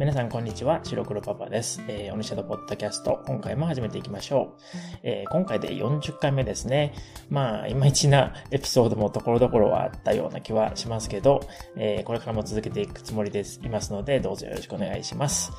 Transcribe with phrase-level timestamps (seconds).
[0.00, 0.80] 皆さん、こんにちは。
[0.82, 1.82] 白黒パパです。
[1.86, 4.62] えー、オニシャドポッドキャスト、今回も始めていきましょう。
[5.02, 6.94] えー、今回で40回目ですね。
[7.28, 11.46] まあ、いまいちなエピソードもところどころはあったような気はしますけど、
[11.76, 13.60] えー、これからも続けていくつもりです。
[13.62, 15.52] いますので、どうぞよろしくお願いします。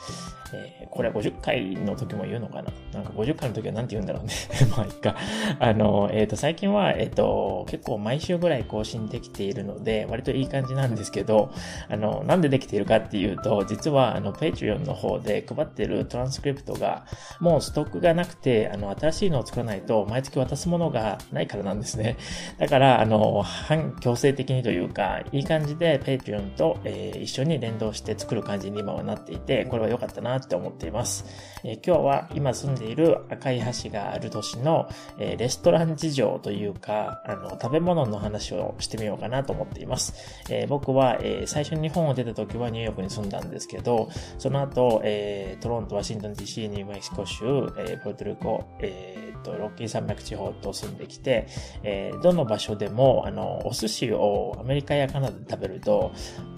[0.54, 2.72] えー、これは50回の時も言うのかな？
[2.94, 4.34] なんか50回の時は何て言うんだろうね。
[4.76, 5.16] まあ、いっか。
[5.60, 11.52] あの、えっ、ー、と、最近は、えっ、ー、と、結構毎週ぐらい更新できているので、割といい感じなんですけど、
[11.90, 17.06] あの、なんでできているかっていうと、実は、あの、Patreon の方で配ってるトランスクリプトが、
[17.40, 22.18] もうストックがなくて、あの、新しいのを作らないと、毎月渡すものがないからなんですね。
[22.58, 31.26] だから、あの、反強制的にというか、いい感じで Patreon と、えー、一緒に連動して作る感じに今はなっていて、これは良かったなって思っています。
[31.63, 40.14] え、今日は今住んでいる赤い橋がある都市の、え、レストラン事情というか、あの、食べ物の話をしてみようかなと思っています。
[40.50, 51.47] え僕は、え最初に日本を出た時はニューヨークに住んだんですけど、その後、えトロント、ワシントン DC、ニューメキシコ州、えプルトリコ、えー、と、ロッキー山脈地方と住んできて、
[51.84, 56.11] えどの場所でも、あの、お寿司をアメリカやカナダで食べると、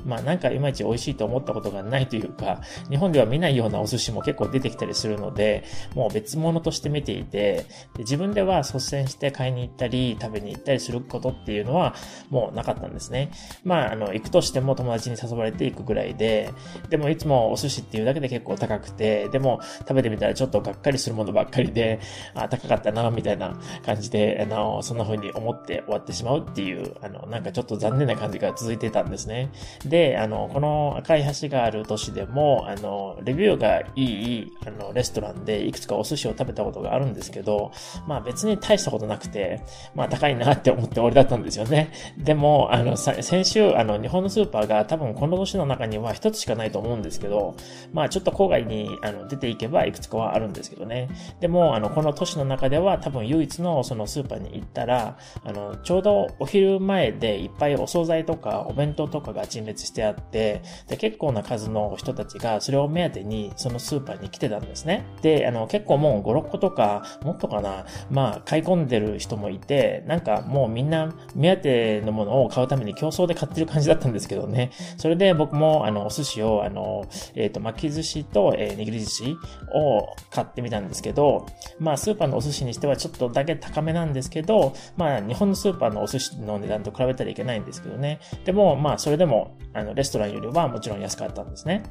[0.06, 5.64] まあなんかいまいち美味しいと思ったことがないというか、日本では見ないようなお寿司も結構出てきたりするので、
[5.96, 11.96] もう別物として見ていて、で自分では率先して買いに行ったり、食べに行ったりすることっていうのは
[12.30, 13.32] もうなかったんですね。
[13.64, 16.54] まあ、あの、行くとしても友達に誘われて行くぐらいで、
[16.90, 22.00] でもいつもお寿司っていうだけで結構高くて、でも食べてみたらちょっとがっかりするものばっかりで、
[22.36, 29.52] あ、高かったな、みたいな感じで、あの、そんな風に思って終わってしまうっていう、あの、なんかちょっと残念な感じが続いてたんですね。
[29.86, 37.72] で、あの、この赤い橋がある都市でも、あの、レビューがいい、あの、レストランでいくつかお寿司を食べたことがあるんですけど、
[38.08, 39.62] まあ別に大したことなくて、
[39.96, 41.92] まあ高いなって思って終わりだったんですよね。
[42.18, 47.56] でも、あの、先週、あの、日本のスーパーが多分この都市の中には一つしかないと思うんですけど、
[47.92, 51.10] まあちょっと郊外にあの出ていけばいくつかはあるんですけどね。
[51.40, 65.06] でも、あの、この都市の中では多分唯一のそのスーパーに行ったら、あの、ちょうどお昼前でいっぱいお惣菜とかお弁当とかが陳列してあって、で、結構な数の人たちがそれを目当てにそのスーパーに来てたんですね。
[65.22, 74.72] で、あの、結構もう5、6個とか、もっとかな、まあ、買い込んでる人もいて、なんかもうみんな目当てのものを買うために競争で買ってる感じだったんですけどね。
[74.98, 79.38] それで僕も、あの、お寿司を、あの、えっ、ー、と、巻き寿司と、えー、握り寿司
[79.74, 81.46] を買ってみたんですけど、
[81.80, 88.20] まあ、スーパーのお寿司にしてはちょっとだけ高めなんですけど、まあ、日本のスーパーのお寿司の値段と比べたらいけないんですけどね。
[88.46, 91.84] でも、まあ、それでも、あの、レストランよりはもちろん安かったんですね。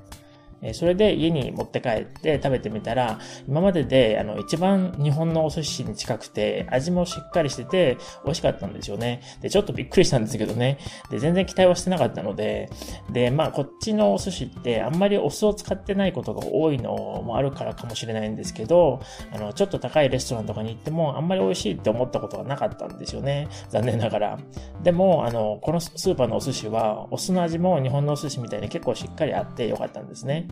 [0.63, 3.19] えそれで家に持って帰って食べてみたら、
[3.49, 9.21] 今までであの一番日本のお寿司に近くて、味もしっかりしてて美味しかったんですよね。
[9.41, 10.79] で、ちょっとびっくりしたんですけどね。
[11.11, 12.71] で、全然期待はしてなかったので、
[13.11, 19.01] で、まあこっちのお寿司ってあんまりお酢を使ってないことが多いのもあるからかもしれないんですけど、
[19.33, 23.49] あの、ちょっと高いレストランとかに行ってもあんまり美味しいって思ったことがなかったんですよね。
[23.69, 24.39] 残念ながら。
[24.83, 30.49] でも、あの、このスーパーのお寿司は、お酢の味も日本のお寿司みたいに結構しっかりあってよかったんですね。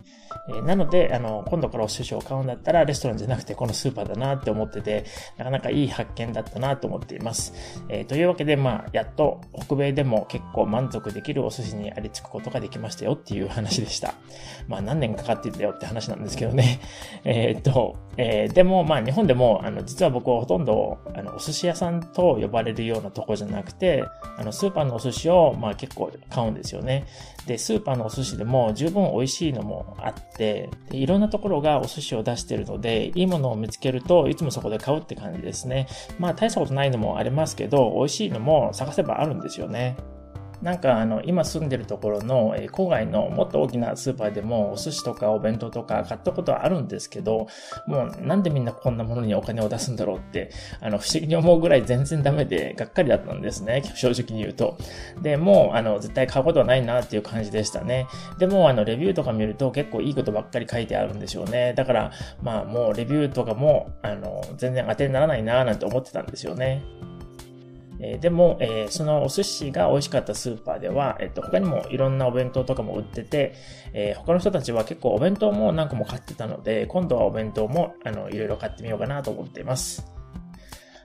[0.49, 5.05] え、なので、あの、今度からお寿司を買うんだったら、レストランじゃなくてこのスーパーだなって思ってて、
[5.37, 7.53] なかなかいい発見だったなと思っています。
[7.89, 14.13] えー、というわけで、まあ、やっと北米でも結構満足できるお寿司にありつくことができましたよっていう話でした。
[14.67, 16.79] まあ、何年かかってたよって話なんですけどね。
[17.23, 24.03] えっと、えー、でも、まあ、日本でも、あの、実は僕はほとんど、あの、お寿司屋さんと呼ばれるようなとこじゃなくて、
[24.37, 27.05] あの、スーパーのお寿司を、まあ、結構買うんですよね。
[27.47, 35.87] で、スーパーのお寿司でも十分美味しいのもあって、でいろんなところがお寿司を出してるので、いいものを見つけるといつもそこで買うって感じですね。
[36.19, 39.97] まあ大したことないのもありますけど、美味しいのも探せばあるんですよね。
[40.61, 47.47] なんかあの、今住んでるところの、え郊外のもっと大きなスーパーでもお寿司とかお弁当とか買ったことはあるんですけど、
[47.87, 53.81] もうなんでみんなこんなものにお金を出すんだろうって、あの、不思議に思うぐらい全然ダメで、がっかりだったんですね。
[53.95, 54.77] 正直に言うと。
[55.21, 58.07] で、もう、あの、絶対買うことはないなっていう感じでしたね。
[58.37, 61.73] でも、あの、レビューとか見ると結構いいことばっかり書いてあるんでしょうね。
[61.73, 62.11] だから、
[62.41, 66.83] まあもうレビューとかも、あの、全然当てにならないななんて思ってたんですよね。
[68.03, 73.53] えー、でも、えー、そのお寿司が美味しかったスーパーでは、えっと、他にもいろんなお弁当とかも売ってて、
[73.93, 80.20] え、他の人たちは結構お弁当も何個も買ってたので、今度はお弁当も、あの、いろいろ買ってみようかなと思っています。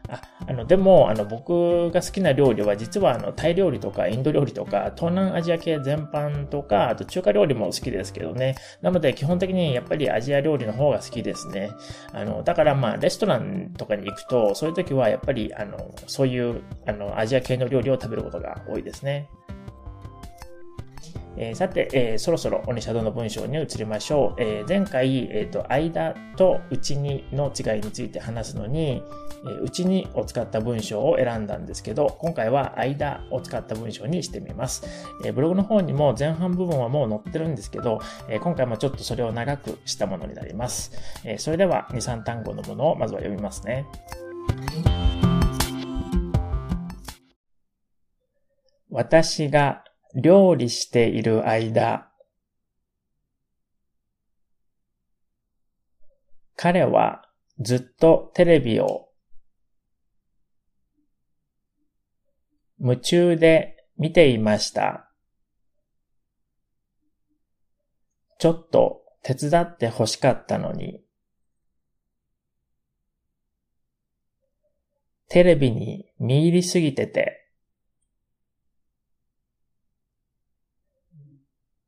[0.08, 8.55] あ あのでもあの僕が好きな料理は実はあのタイ料理とかインド料理とか東南アジア系全般とかあと中華料理も好きですけどね。
[8.82, 11.70] なので基本的にやっぱりアジア料理の方が好きですね。
[12.12, 15.76] あのだからまあレストランとかに行くとそういう時はやっぱりあの
[16.06, 19.29] そういうあのアジア系の料理を食べることが多いですね。
[21.37, 24.43] えー、さて、えー、そろそろオニシャドの文章に移りましょう。
[24.43, 29.03] えー、前回、えっ、と、間と内にの違いについて話すのに、
[29.44, 34.87] え内にを使った文章を選んだんですけど、今回は間を使った文章にしてみます。
[35.25, 40.93] えブログの方にも前半部分はもう載ってるんですけど、え今回もちょっとそれを長くしたものになります。
[41.25, 43.87] えそれでは2、3単語のものをまずは読みますね。
[48.91, 49.85] 私が
[50.19, 52.11] 料理している間、
[56.57, 57.29] 彼は
[57.61, 59.11] ずっとテレビを
[62.81, 65.13] 夢中で見ていました。
[68.39, 71.03] ちょっと手伝って欲しかったのに。
[75.29, 77.46] テレビに見入りすぎてて、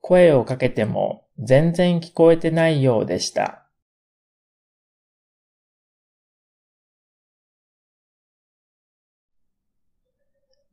[0.01, 3.69] 声をかけても全然聞こえてないようでした。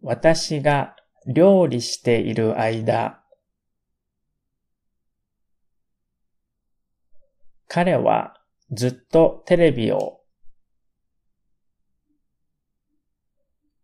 [0.02, 0.96] 私が
[1.26, 3.24] 料理している間、
[7.68, 8.40] 彼は
[8.72, 10.22] ずっとテレビを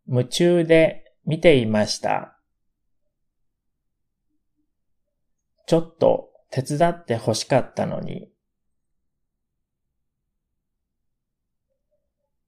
[0.08, 2.41] 夢中で見ていました。
[5.66, 8.30] ちょっと手伝って欲しかったのに。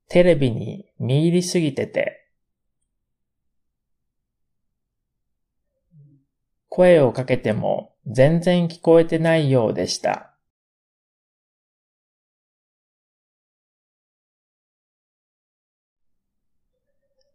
[0.09, 2.29] テレビに見入りすぎてて。
[6.69, 10.33] 声をかけても全然聞こえてないようでした。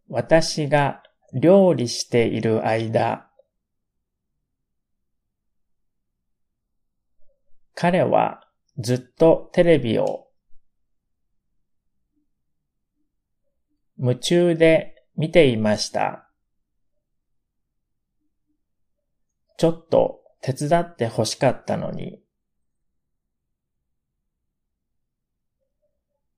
[0.09, 1.03] 私が
[1.33, 3.28] 料理している間、
[7.81, 8.41] 彼は
[8.77, 10.27] ずっとテレビを
[13.97, 16.29] 夢中で見ていました。
[19.57, 22.19] ちょっと手伝って欲しかったのに。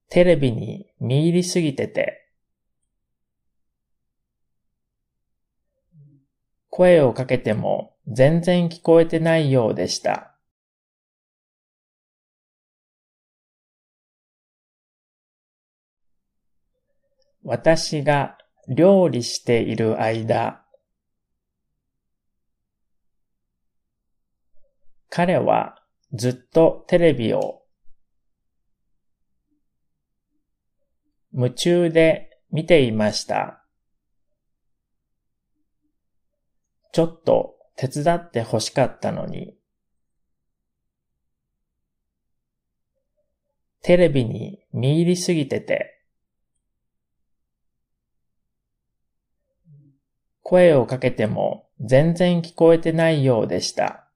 [0.10, 2.30] テレビに見入りすぎてて。
[6.70, 10.31] 声をかけても全然聞こえてないようでした。
[17.44, 20.64] 私が料理している間、
[25.10, 25.82] 彼は
[26.14, 27.64] ずっとテレビを
[31.34, 33.66] 夢中で見ていました。
[36.94, 39.56] ちょっと手伝って欲しかったのに。
[43.82, 46.01] テレビに見入りすぎてて、
[50.52, 54.12] 声をかけても全然聞こえてないようでした。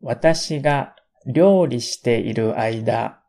[0.00, 0.96] 私が
[1.26, 3.22] 料理している間、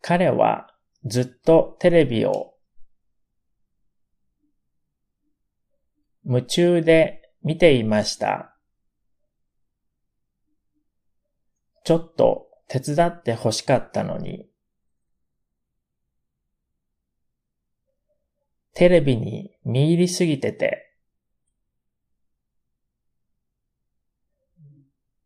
[0.00, 2.54] 彼はずっとテレビを
[6.24, 8.49] 夢中で見ていました。
[11.90, 14.48] ちょっと手伝って欲しかったのに。
[18.74, 20.94] テレビに見入りすぎてて。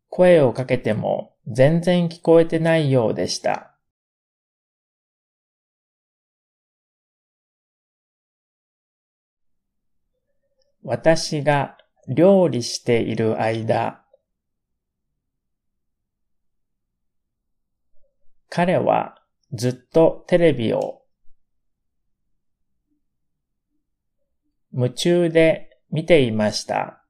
[0.09, 3.77] 声をかけても全然聞こえてないようでした。
[10.81, 14.04] 私が料理している間、
[18.55, 19.15] 彼は
[19.51, 21.01] ずっとテレビを
[24.71, 27.03] 夢中で見ていました。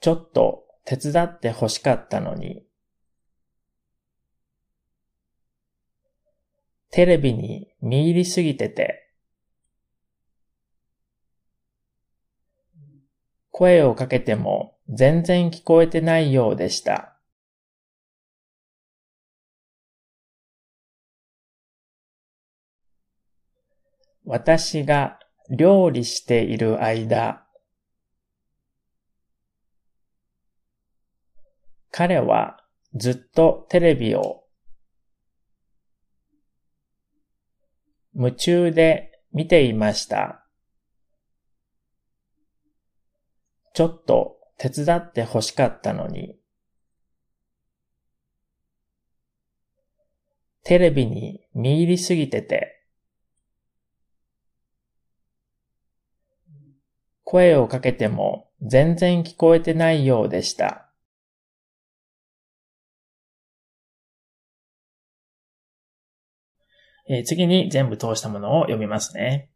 [0.00, 2.64] ちょっと手伝って欲しかったのに。
[6.92, 9.12] テレビに見入りすぎてて。
[13.50, 17.13] 声をかけても全然聞こえてないようでした。
[24.24, 25.18] 私が
[25.50, 27.46] 料理している間、
[31.90, 32.64] 彼は
[32.94, 34.44] ずっとテレビを
[38.14, 40.46] 夢中で見ていました。
[43.74, 46.38] ちょっと手伝って欲しかったのに。
[50.62, 52.83] テレビに見入りすぎてて。
[57.24, 60.92] 声をかけても全然聞こえてないようでした。
[67.08, 69.50] えー、次に全部通したものを読みますね。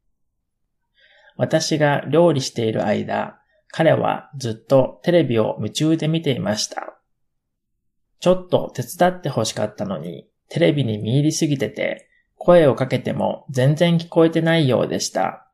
[1.37, 3.39] 私が料理している間、
[3.71, 6.99] 彼はずっとテレビを夢中で見ていました。
[8.21, 15.48] ちょっと手伝って欲しかったのに、テレビに見入りすぎてて、声をかけても全然聞こえてないようでした。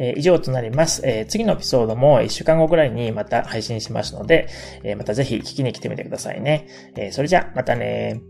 [0.00, 1.02] えー、以上となります。
[1.04, 4.48] えー、次のエピソードも1週間後ぐらいにまた配信しますので、
[4.82, 6.66] えー、またぜひ聞きに来てみてくださいね。
[6.96, 8.22] えそれじゃ、またね